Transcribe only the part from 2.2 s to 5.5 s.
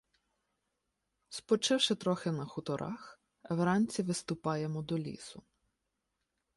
на хуторах, вранці виступаємо до лісу.